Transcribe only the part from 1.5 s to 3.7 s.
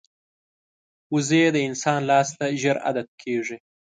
د انسان لاس ته ژر عادت کېږي